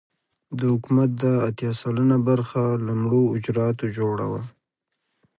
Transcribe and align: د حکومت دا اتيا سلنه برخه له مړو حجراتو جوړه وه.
د 0.59 0.61
حکومت 0.73 1.09
دا 1.23 1.33
اتيا 1.47 1.71
سلنه 1.81 2.17
برخه 2.29 2.63
له 2.85 2.93
مړو 3.01 3.23
حجراتو 3.33 3.85
جوړه 3.97 4.25
وه. 4.31 4.41